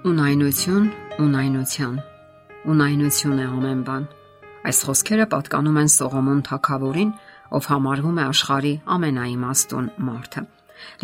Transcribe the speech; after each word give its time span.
Ունայնություն, 0.00 0.84
ունայնության։ 1.20 1.96
Ունայնություն 2.72 3.40
է 3.42 3.46
ամեն 3.52 3.80
բան։ 3.84 4.04
Այս 4.70 4.78
խոսքերը 4.86 5.24
պատկանում 5.34 5.74
են 5.76 5.90
Սողոմոն 5.92 6.38
թագավորին, 6.46 7.10
ով 7.58 7.66
համարվում 7.68 8.20
է 8.20 8.24
աշխարի 8.30 8.70
ամենաիմաստուն 8.96 9.90
մարդը։ 10.06 10.42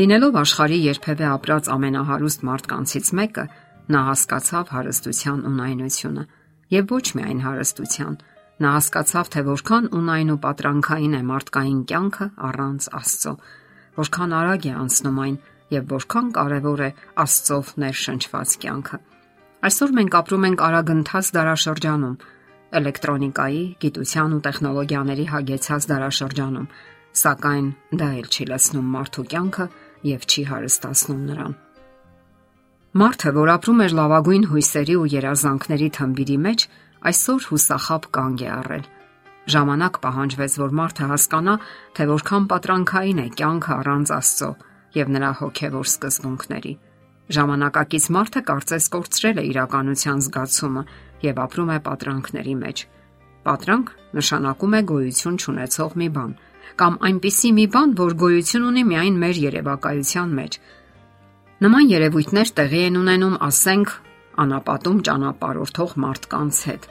Լինելով 0.00 0.38
աշխարի 0.40 0.78
երբևէ 0.86 1.26
ապրած 1.28 1.68
ամենահարուստ 1.76 2.46
մարդկանցից 2.48 3.10
մեկը, 3.20 3.44
նա 3.92 4.00
հասկացավ 4.06 4.72
հարստության 4.76 5.44
ունայնությունը, 5.52 6.24
եւ 6.72 6.96
ոչ 6.96 7.06
միայն 7.20 7.42
հարստության։ 7.44 8.16
Նա 8.64 8.70
հասկացավ, 8.80 9.28
թե 9.36 9.44
որքան 9.50 9.90
ունայն 10.00 10.32
ու 10.32 10.40
պատրանքային 10.46 11.18
է 11.20 11.22
մարդկային 11.36 11.84
կյանքը 11.92 12.30
առանց 12.48 12.88
Աստծո, 12.96 13.34
որքան 14.00 14.34
արագ 14.40 14.70
է 14.72 14.74
անցնում 14.80 15.20
այն 15.26 15.36
եւ 15.72 15.92
որքան 15.92 16.28
կարեւոր 16.36 16.82
է 16.86 16.90
Աստծով 17.22 17.70
ներշնչված 17.82 18.56
կյանքը։ 18.62 18.98
Այսօր 19.66 19.94
մենք 19.96 20.16
ապրում 20.20 20.46
ենք 20.46 20.62
արագընթաց 20.66 21.30
դարաշրջանում, 21.36 22.16
էլեկտրոնիկայի, 22.76 23.62
գիտության 23.82 24.34
ու 24.36 24.42
տեխնոլոգիաների 24.46 25.26
հագեցած 25.32 25.86
դարաշրջանում, 25.90 26.68
սակայն 27.16 27.68
դա 28.00 28.08
էլ 28.20 28.28
չի 28.30 28.44
լցնում 28.52 28.90
մարդու 28.96 29.24
կյանքը 29.32 29.66
եւ 30.06 30.26
չի 30.26 30.42
հարստացնում 30.50 31.22
նրան։ 31.30 31.56
Մարդը, 32.96 33.30
որ 33.36 33.50
ապրում 33.56 33.80
էր 33.86 33.96
լավագույն 33.96 34.44
հույսերի 34.50 34.94
ու 34.96 35.08
երազանքների 35.16 35.88
թմբիրի 35.96 36.38
մեջ, 36.46 36.60
այսօր 37.10 37.48
հուսախապ 37.50 38.06
կանգ 38.16 38.44
է 38.46 38.48
առել։ 38.56 38.86
Ժամանակ 39.46 39.98
պահանջվեց, 40.06 40.54
որ 40.62 40.72
մարդը 40.80 41.08
հասկանա, 41.10 41.54
թե 41.96 42.06
որքան 42.12 42.46
պատրանքային 42.50 43.20
է 43.20 43.26
կյանքը 43.36 43.72
առանց 43.76 44.14
Աստծո 44.16 44.50
եւ 44.96 45.12
նրա 45.16 45.30
հոգեվոր 45.40 45.86
սկզբունքների։ 45.92 46.74
Ժամանակակից 47.36 48.04
մարդը 48.16 48.42
կարծես 48.48 48.84
կորցրել 48.96 49.38
է 49.42 49.44
իրականության 49.50 50.20
զգացումը 50.26 50.82
եւ 51.26 51.40
ապրում 51.46 51.70
է 51.76 51.78
պատրանքների 51.86 52.54
մեջ։ 52.62 52.82
Պատրանք 53.46 53.94
նշանակում 54.18 54.76
է 54.76 54.80
գոյություն 54.90 55.40
չունեցող 55.42 55.96
մի 56.02 56.08
բան 56.16 56.36
կամ 56.76 56.96
այնպիսի 57.08 57.50
մի 57.56 57.64
բան, 57.72 57.92
որ 57.96 58.14
գոյություն 58.20 58.64
ունի 58.68 58.82
միայն 58.90 59.14
մեր 59.22 59.38
երևակայության 59.46 60.34
մեջ։ 60.38 60.58
Նման 61.64 61.86
երևույթներ 61.92 62.50
տեղի 62.58 62.80
են 62.86 62.98
ունենում, 63.00 63.36
ասենք, 63.46 63.92
անապատում 64.44 64.98
ճանապարհորդող 65.08 65.94
մարդկանց 66.04 66.60
հետ։ 66.68 66.88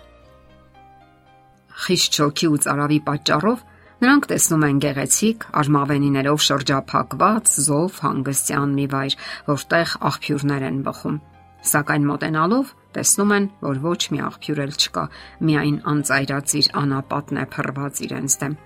Խիստ 1.85 2.17
շոքի 2.19 2.49
ու 2.49 2.61
цаրավի 2.65 2.99
պատճառով 3.09 3.65
Նրանք 4.03 4.25
տեսնում 4.27 4.63
են 4.67 4.79
գեղեցիկ, 4.83 5.43
արմավենիներով 5.61 6.41
շրջափակված 6.45 7.51
զով 7.65 7.99
հանգստյան 8.05 8.73
մի 8.75 8.85
վայր, 8.91 9.15
որտեղ 9.47 9.93
աղբյուրներ 10.09 10.65
են 10.69 10.79
բխում։ 10.87 11.19
Սակայն 11.65 12.07
մոտենալով 12.11 12.73
տեսնում 12.95 13.33
են, 13.35 13.45
որ 13.63 13.79
ոչ 13.85 14.01
մի 14.11 14.19
աղբյուր 14.25 14.61
էլ 14.65 14.73
չկա, 14.75 15.05
միայն 15.47 15.77
անծայրածիր 15.95 16.67
անապատն 16.83 17.39
է 17.39 17.45
փռված 17.55 18.01
իրենց 18.05 18.35
դեմ։ 18.43 18.57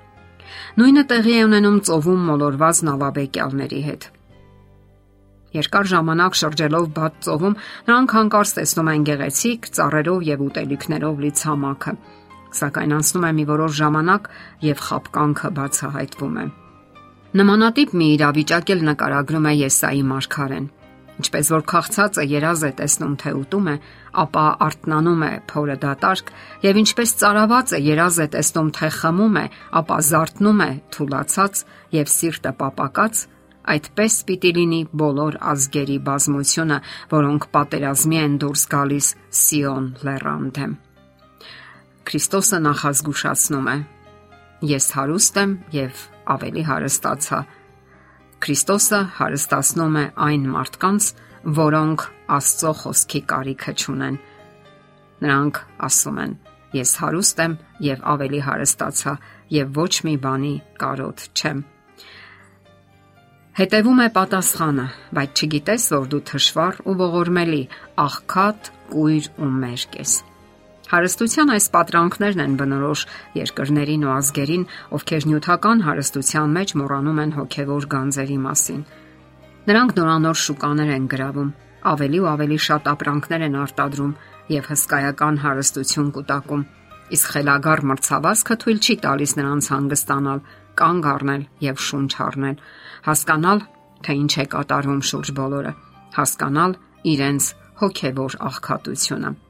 Նույնը 0.82 1.04
տեղի 1.14 1.36
է 1.38 1.44
ունենում 1.46 1.78
ծովում 1.90 2.24
մոլորված 2.30 2.82
նավաբեկյալների 2.90 3.82
հետ։ 3.90 4.08
Երկար 5.50 5.90
ժամանակ 5.90 6.36
շրջելով 6.40 6.90
բաց 6.98 7.22
ծովում 7.26 7.56
նրանք 7.90 8.16
հանկարծ 8.18 8.52
տեսնում 8.58 8.90
են 8.94 9.06
գեղեցիկ 9.10 9.70
ծառերով 9.78 10.26
եւ 10.30 10.44
ուտելիքներով 10.50 11.24
լի 11.24 11.32
ցամաքը 11.40 11.94
Սակայն 12.50 12.96
անցնում 12.98 13.28
է 13.30 13.32
մի 13.38 13.46
որոշ 13.50 13.78
ժամանակ 13.80 14.28
եւ 14.66 14.84
խապկանքը 14.90 15.54
բացահայտվում 15.60 16.36
է։ 16.40 16.46
Նմանատիպ 17.40 17.96
մի 18.00 18.08
իրավիճակ 18.18 18.70
էլ 18.74 18.84
նկարագրում 18.90 19.48
է 19.50 19.54
Եսայի 19.60 20.04
մարգարեն։ 20.10 20.68
Ինչպես 21.20 21.50
որ 21.52 21.64
քաղցածը 21.68 22.24
երազ 22.32 22.62
է 22.64 22.72
տեսնում 22.80 23.16
թե 23.20 23.32
ուտում 23.40 23.66
է, 23.70 23.76
ապա 24.24 24.44
արթնանում 24.66 25.24
է 25.28 25.32
փորը 25.52 25.76
դատարկ, 25.84 26.32
եւ 26.64 26.80
ինչպես 26.80 27.14
ծարավածը 27.20 27.80
երազ 27.90 28.20
է 28.24 28.28
տեսնում 28.36 28.70
թե 28.80 28.90
խմում 28.98 29.40
է, 29.44 29.46
ապա 29.84 29.98
զարթնում 30.10 30.64
է 30.64 30.72
թուլացած 30.96 31.64
եւ 32.00 32.14
սիրտը 32.16 32.54
պապակած, 32.64 33.24
այդպես 33.76 34.20
պիտի 34.30 34.52
լինի 34.58 34.84
բոլոր 35.04 35.42
ազգերի 35.54 35.98
բազմությունը, 36.10 36.84
որոնք 37.14 37.50
պատերազմի 37.54 38.24
են 38.26 38.38
դուրս 38.42 38.70
գալիս 38.74 39.16
Սիոն 39.44 39.90
լեռան 40.08 40.54
դեմ։ 40.56 40.80
Քրիստոսը 42.10 42.58
նախազգուշացնում 42.66 43.68
է. 43.70 43.74
Ես 44.66 44.86
հարուստ 44.98 45.36
եմ 45.38 45.52
եւ 45.76 46.00
ավելի 46.34 46.62
հարստացա։ 46.66 47.40
Քրիստոսը 48.42 49.02
հարստացնում 49.20 49.98
է 50.00 50.06
այն 50.26 50.48
մարդկանց, 50.56 51.10
որոնք 51.60 52.06
Աստծո 52.40 52.72
խոսքի 52.80 53.22
կարիքը 53.30 53.74
չունեն։ 53.78 54.18
Նրանք 55.22 55.60
ասում 55.90 56.18
են. 56.24 56.34
Ես 56.80 56.96
հարուստ 57.04 57.44
եմ 57.46 57.54
եւ 57.90 58.02
ավելի 58.14 58.42
հարստացա 58.48 59.14
եւ 59.60 59.78
ոչ 59.78 59.94
մի 60.10 60.16
բանի 60.26 60.56
կարոտ 60.82 61.28
չեմ։ 61.38 61.62
Հետևում 63.60 64.02
է 64.02 64.10
պատասխանը, 64.18 64.88
բայց 65.14 65.46
չգիտես, 65.46 65.88
որ 65.94 66.10
դու 66.10 66.24
թշվառ 66.32 66.82
ու 66.90 66.98
ողորմելի, 67.06 67.64
աղքատ, 68.08 68.74
կույր 68.94 69.32
ու 69.36 69.54
մերկ 69.62 70.02
ես։ 70.02 70.18
Հարստության 70.90 71.52
այս 71.54 71.66
պատրանքներն 71.70 72.40
են 72.42 72.54
բնորոշ 72.58 73.02
երկրներին 73.38 74.06
ու 74.08 74.14
ազգերին, 74.16 74.64
ովքեր 74.98 75.26
նյութական 75.30 75.82
հարստության 75.86 76.56
մեջ 76.58 76.72
մոռանում 76.82 77.20
են 77.24 77.34
հոգևոր 77.38 77.86
գանձերի 77.94 78.38
մասին։ 78.46 78.80
Նրանք 79.70 79.92
նորանոր 80.00 80.40
շուկաներ 80.44 80.90
են 80.96 81.06
գրավում, 81.14 81.52
ավելի 81.94 82.20
ու 82.20 82.30
ավելի 82.34 82.58
շատ 82.66 82.90
ապրանքներ 82.90 83.46
են 83.46 83.58
արտադրում 83.64 84.14
եւ 84.50 84.70
հսկայական 84.74 85.36
հարստություն 85.46 86.10
կուտակում։ 86.18 86.64
Իսկ 87.10 87.30
խելագար 87.34 87.84
մրցավազքը 87.90 88.58
թույլ 88.64 88.80
չի 88.82 88.96
տալիս 89.06 89.32
նրանց 89.38 89.70
հանգստանալ, 89.74 90.42
կանգ 90.80 91.10
առնել 91.14 91.44
եւ 91.70 91.84
շունչ 91.86 92.12
առնել, 92.26 92.58
հասկանալ, 93.10 93.62
թե 94.06 94.18
ինչ 94.24 94.34
է 94.42 94.46
կատարվում 94.58 95.04
շուրջ 95.10 95.34
բոլորը, 95.38 95.76
հասկանալ 96.18 96.76
իրենց 97.14 97.54
հոգևոր 97.84 98.40
աղքատությունը։ 98.50 99.49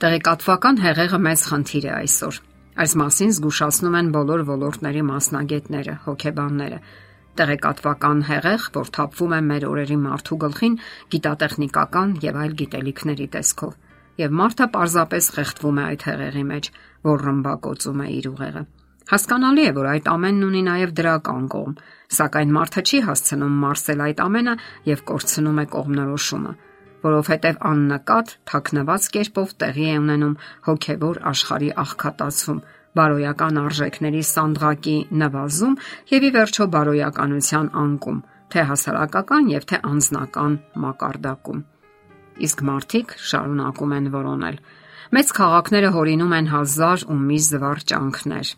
Տեղեկատվական 0.00 0.78
հեղեղը 0.80 1.18
մեծ 1.20 1.40
խնդիր 1.44 1.84
է 1.84 1.90
այսօր։ 1.92 2.36
Այս 2.80 2.92
մասին 2.96 3.32
զգուշացնում 3.36 3.96
են 3.98 4.06
բոլոր 4.14 4.42
ոլորտների 4.48 5.02
մասնագետները, 5.08 5.96
հոգեբանները։ 6.06 6.78
Տեղեկատվական 7.40 8.22
հեղեղ, 8.30 8.64
որ 8.76 8.92
թափվում 8.96 9.34
է 9.36 9.40
մեր 9.50 9.66
օրերի 9.70 9.98
մարդու 10.04 10.38
գլխին 10.44 10.78
գիտատեխնիկական 11.12 12.14
եւ 12.24 12.38
այլ 12.44 12.56
գիտելիքների 12.62 13.26
տեսքով, 13.36 13.76
եւ 14.24 14.38
մարդը 14.40 14.70
պարզապես 14.80 15.30
խեղդվում 15.36 15.82
է 15.82 15.84
այդ 15.90 16.08
հեղեղի 16.08 16.46
մեջ, 16.54 16.72
որ 17.10 17.26
ռմբակոծում 17.28 18.00
է 18.00 18.08
իր 18.16 18.30
ուղեղը։ 18.32 18.64
Հասկանալի 19.10 19.68
է, 19.68 19.76
որ 19.76 19.90
այդ 19.90 20.10
ամենն 20.16 20.48
ունի 20.48 20.64
նաև 20.70 20.96
դրական 20.96 21.52
կողմ, 21.52 21.78
սակայն 22.16 22.56
մարդը 22.56 22.86
չի 22.88 23.04
հասցնում 23.10 23.62
մարսել 23.68 24.04
այդ 24.08 24.26
ամենը 24.30 24.58
եւ 24.94 25.06
կորցնում 25.12 25.60
է 25.60 25.68
կողմնորոշումը 25.76 26.58
որովհետև 27.04 27.60
աննկատ 27.70 28.34
թաքնված 28.50 29.08
կերպով 29.14 29.54
տեղի 29.62 29.86
է 29.90 29.96
ունենում 30.00 30.36
հոգևոր 30.66 31.20
աշխարհի 31.30 31.70
աղքատացում, 31.84 32.60
բարոյական 32.98 33.60
արժեքների 33.60 34.22
սանդղակի 34.30 34.96
նվազում 35.22 35.76
եւ 36.10 36.26
ի 36.26 36.30
վերջո 36.36 36.66
բարոյականության 36.74 37.68
անկում, 37.82 38.18
թե 38.50 38.64
հասարակական 38.70 39.50
եւ 39.54 39.66
թե 39.70 39.80
անձնական 39.90 40.56
մակարդակում։ 40.84 41.60
Իսկ 42.40 42.64
մարդիկ 42.70 43.14
շարունակում 43.30 43.94
են 44.00 44.10
որոնել։ 44.14 44.56
Մեծ 45.10 45.32
քաղաքները 45.40 45.90
հորինում 45.94 46.34
են 46.38 46.50
հազար 46.50 47.04
ու 47.10 47.18
մի 47.30 47.38
զվարճանքներ, 47.46 48.50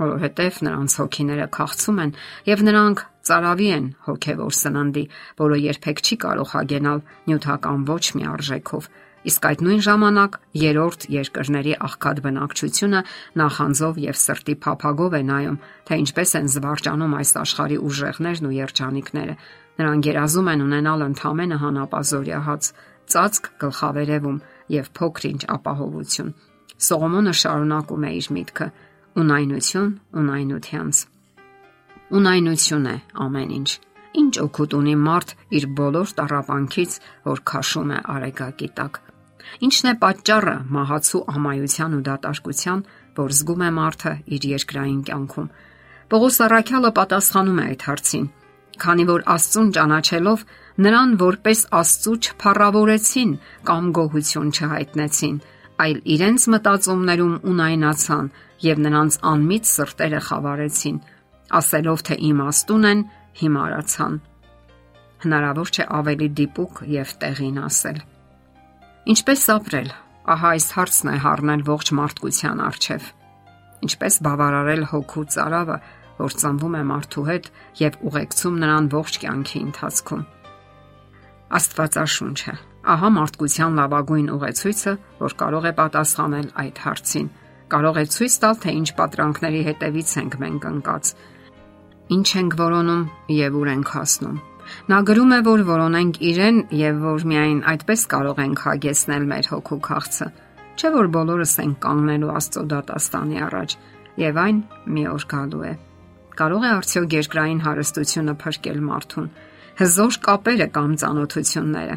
որովհետև 0.00 0.60
նրանց 0.66 0.96
հոգիները 1.00 1.46
քաղցում 1.56 2.00
են 2.04 2.12
եւ 2.50 2.64
նրանք 2.70 3.02
ծարավի 3.28 3.68
են 3.76 3.86
հոգևոր 4.06 4.56
սննդի, 4.60 5.04
որը 5.40 5.56
երբեք 5.66 6.02
չի 6.04 6.16
կարող 6.24 6.50
հագենալ 6.54 7.00
նյութական 7.28 7.86
ոչ 7.90 8.04
մի 8.16 8.24
արժեքով։ 8.30 8.88
Իսկ 9.20 9.46
այդ 9.50 9.62
նույն 9.66 9.82
ժամանակ 9.84 10.36
երրորդ 10.56 11.02
երկրների 11.12 11.74
աղքատ 11.86 12.20
բնակչությունը 12.24 13.00
նախանձով 13.40 13.98
եւ 14.00 14.16
սրտի 14.20 14.54
փափագով 14.64 15.16
է 15.18 15.22
նայում, 15.28 15.58
թե 15.84 15.98
ինչպես 16.00 16.30
են 16.40 16.48
զվարճանում 16.54 17.16
այս 17.20 17.32
աշխարհի 17.44 17.78
ուժեղներն 17.90 18.48
ու 18.48 18.54
երջանիկները։ 18.56 19.34
Նրանք 19.80 20.08
երազում 20.10 20.50
են 20.54 20.64
ունենալ 20.70 21.04
ընդհանրը 21.10 21.60
հանապազորյա 21.60 22.40
հաց, 22.48 22.72
ծածկ 23.12 23.52
գլխավերևում 23.60 24.42
եւ 24.80 24.90
փոքրինչ 24.96 25.40
ապահովություն։ 25.60 26.34
Սողոմոնը 26.80 27.32
շարունակում 27.44 28.04
է 28.08 28.12
իր 28.20 28.28
միտքը. 28.40 28.66
ունայնություն 29.20 29.88
ունայնությանց 30.20 30.96
ունայնություն 32.18 32.88
է 32.90 32.96
ամեն 33.24 33.52
ինչ։ 33.58 33.70
Ինչ 34.20 34.32
օգուտ 34.44 34.76
ունի 34.80 34.94
մարդ 35.06 35.34
իր 35.58 35.66
բոլոր 35.80 36.14
տարապանքից, 36.20 36.96
որ 37.30 37.42
քաշում 37.50 37.90
է 37.90 37.98
արեգակի 38.14 38.68
տակ։ 38.80 39.00
Ինչն 39.66 39.90
է 39.90 39.94
պատճառը 40.02 40.56
մահացու 40.74 41.22
ամայության 41.34 41.94
ու 41.96 42.02
դատարկության, 42.10 42.82
որ 43.20 43.36
զգում 43.40 43.62
է 43.66 43.70
մարդը 43.80 44.12
իր 44.36 44.48
երկրային 44.50 45.00
կյանքում։ 45.10 45.48
Պողոս 46.10 46.36
Արաքյալը 46.46 46.90
պատասխանում 46.98 47.60
է 47.60 47.64
այդ 47.70 47.86
հարցին, 47.90 48.26
քանի 48.80 49.04
որ 49.10 49.24
Աստծուն 49.34 49.72
ճանաչելով 49.76 50.44
Նրան 50.80 51.10
որպես 51.20 51.60
Աստծո 51.76 52.12
չփառավորեցին 52.24 53.32
կամ 53.68 53.88
գոհություն 53.96 54.52
չհայտնեցին, 54.54 55.34
այլ 55.84 55.98
իրենց 56.14 56.46
մտածումներում 56.54 57.34
ունայնացան 57.50 58.30
եւ 58.64 58.80
նրանց 58.86 59.18
անմիջ 59.30 59.68
սրտերը 59.70 60.20
խավարեցին, 60.28 60.96
ասելով 61.58 62.04
թե 62.06 62.16
իմաստուն 62.30 62.86
են, 62.90 63.00
հիմարացան։ 63.40 64.14
Հնարավոր 65.24 65.72
չէ 65.74 65.86
ավելի 66.00 66.28
դիպուկ 66.40 66.82
եւ 66.94 67.14
տեղին 67.24 67.58
ասել։ 67.66 67.98
Ինչպես 69.10 69.42
ապրել։ 69.56 69.90
Ահա 70.30 70.50
այս 70.54 70.66
հարցն 70.76 71.10
է 71.10 71.16
հառնել 71.24 71.62
ողջ 71.66 71.92
մարդկության 72.00 72.64
առջև։ 72.70 73.10
Ինչպես 73.90 74.14
բավարարել 74.26 74.82
հոգու 74.92 75.26
цаրավը, 75.34 75.76
որ 76.20 76.34
ծնվում 76.40 76.74
է 76.80 76.82
մարդու 76.90 77.28
հետ 77.30 77.52
եւ 77.80 78.00
ուղեկցում 78.10 78.58
նրան 78.64 78.90
ողջ 78.94 79.20
կյանքի 79.24 79.62
ընթացքում։ 79.70 80.26
Աստվածաշունչը 81.60 82.54
Ահա 82.80 83.08
մարդկության 83.12 83.74
լավագույն 83.76 84.28
ուղեցույցը, 84.32 84.92
որ 85.20 85.32
կարող 85.40 85.66
է 85.68 85.72
պատասխանել 85.80 86.46
այդ 86.62 86.78
հարցին։ 86.84 87.26
Կարող 87.70 87.98
է 88.00 88.04
ցույց 88.14 88.36
տալ, 88.40 88.54
թե 88.62 88.72
ինչ 88.80 88.88
պատրանքների 89.00 89.60
հետևից 89.68 90.12
ենք 90.20 90.36
մենք 90.40 90.64
ընկած, 90.70 91.10
ինչ 92.16 92.28
ենք 92.40 92.56
որոնում 92.60 93.02
եւ 93.34 93.58
ուր 93.60 93.70
ենք 93.74 93.92
հասնում։ 93.96 94.38
Նա 94.90 94.98
գրում 95.10 95.32
է, 95.34 95.38
որ 95.46 95.62
որոնենք 95.66 96.18
իրեն 96.30 96.58
եւ 96.78 96.98
որ 97.04 97.24
միայն 97.30 97.60
այդպես 97.72 98.02
կարող 98.14 98.42
ենք 98.44 98.62
հագեցնել 98.66 99.24
մեր 99.30 99.48
հոգու 99.50 99.80
քաղցը։ 99.86 100.26
Չէ 100.80 100.90
որ 100.94 101.08
բոլորս 101.16 101.54
ենք 101.64 101.78
կանգնելու 101.84 102.34
Աստծո 102.40 102.62
դատաստանի 102.70 103.40
առաջ 103.46 103.76
եւ 104.20 104.38
այն 104.44 104.60
մի 104.94 105.04
օր 105.10 105.26
գալու 105.32 105.64
է։ 105.70 105.72
Կարող 106.40 106.62
է 106.64 106.70
արդյոք 106.76 107.16
երկրային 107.20 107.64
հարստությունը 107.66 108.34
փրկել 108.40 108.80
մարդուն։ 108.90 109.26
Հզոր 109.80 110.16
կապերը 110.30 110.68
կամ 110.76 110.94
ծանոթությունները 111.00 111.96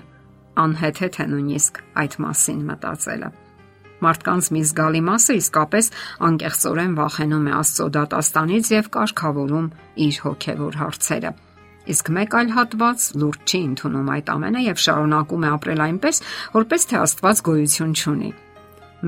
անհեթեթ 0.63 1.15
է 1.23 1.25
նույնիսկ 1.33 1.79
այդ 2.03 2.17
մասին 2.23 2.59
մտածելը։ 2.69 3.29
Մարդկանց 4.03 4.49
մի 4.53 4.61
զգալի 4.69 5.01
մասը 5.07 5.35
իսկապես 5.39 5.89
անկեղծորեն 6.27 6.93
վախենում 6.99 7.47
է 7.49 7.53
Աստծո 7.59 7.87
դատաստանից 7.97 8.69
եւ 8.73 8.89
կարգավորում 8.95 9.67
իր 10.05 10.19
հոգեվոր 10.23 10.77
հարցերը։ 10.83 11.31
Իսկ 11.93 12.11
մեկ 12.15 12.35
այլ 12.39 12.53
հատված 12.55 13.07
լուրջ 13.23 13.53
չի 13.53 13.59
ընդունում 13.73 14.11
այդ 14.13 14.29
ամենը 14.33 14.61
եւ 14.63 14.77
շարունակում 14.83 15.43
է 15.43 15.49
ապրել 15.53 15.81
այնպես, 15.83 16.21
որպես 16.53 16.87
թե 16.93 16.99
Աստված 17.03 17.41
գոյություն 17.47 17.97
չունի։ 17.99 18.29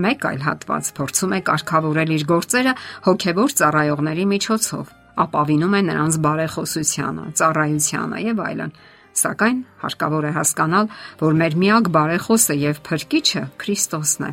Մեկ 0.06 0.26
այլ 0.28 0.42
հատված 0.44 0.90
փորձում 0.96 1.36
է 1.36 1.40
կարգավորել 1.50 2.10
իր 2.16 2.26
գործերը 2.32 2.74
հոգեվոր 3.06 3.56
ծառայողների 3.62 4.26
միջոցով, 4.36 4.92
ապավինում 5.24 5.76
է 5.80 5.82
նրանց 5.88 6.18
բարեխոսությանը, 6.26 7.26
ծառայությանը 7.40 8.20
եւ 8.26 8.44
այլն 8.50 8.76
Սակայն 9.16 9.62
հարկավոր 9.80 10.26
է 10.28 10.32
հասկանալ, 10.36 10.90
որ 11.22 11.38
մեր 11.40 11.54
միակ 11.62 11.88
բարեխոսը 11.96 12.56
եւ 12.60 12.82
փրկիչը 12.90 13.44
Քրիստոսն 13.64 14.28
է։ 14.28 14.32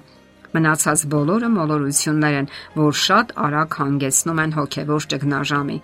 Մնացած 0.53 1.03
բոլորը 1.13 1.49
մոլորություններ 1.53 2.35
են, 2.43 2.49
որ 2.77 2.97
շատ 3.03 3.33
արագ 3.47 3.77
հանգեցնում 3.81 4.41
են 4.43 4.55
հոգեվոր 4.59 5.07
ճգնաժամի։ 5.13 5.79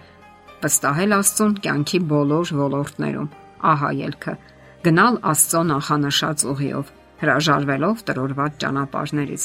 Վստահել 0.58 1.14
Աստծուն 1.18 1.54
կյանքի 1.64 2.00
բոլոր 2.12 2.52
ոլորտներում։ 2.58 3.28
Ահա 3.72 3.90
ելքը. 3.98 4.34
գնալ 4.84 5.14
Աստծո 5.32 5.62
նախանշած 5.68 6.44
ուղիով, 6.52 6.90
հրաժարվելով 7.22 8.02
տրորված 8.08 8.58
ճանապարհներից։ 8.62 9.44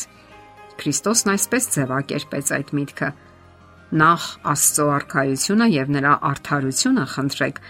Քրիստոսն 0.83 1.31
այսպես 1.33 1.69
ձևակերպեց 1.73 2.51
այդ 2.57 2.73
միտքը. 2.77 3.09
նախ 4.03 4.23
Աստծո 4.53 4.85
արքայությունը 4.97 5.67
եւ 5.69 5.91
նրա 5.95 6.13
արդարությունը 6.33 7.05
խնդրեք 7.13 7.61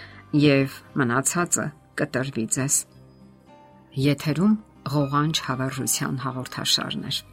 եւ 0.44 0.78
մնացածը 1.00 1.66
կտրվի 2.00 2.46
ձեզ։ 2.56 2.80
Եթերում 4.08 4.56
ղողանջ 4.94 5.44
հավերժության 5.48 6.16
հաղորդաշարն 6.24 7.08
է։ 7.12 7.33